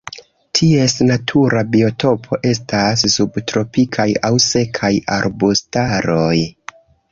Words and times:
Ties 0.59 0.95
natura 1.09 1.61
biotopo 1.75 2.39
estas 2.53 3.05
subtropikaj 3.17 4.09
aŭ 4.31 4.35
sekaj 4.49 4.93
arbustaroj. 5.21 6.35